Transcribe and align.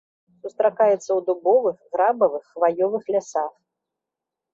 Сустракаецца 0.43 0.97
ў 1.13 1.17
дубовых, 1.27 1.75
грабавых, 1.97 2.43
хваёвых 2.55 3.03
лясах. 3.17 3.53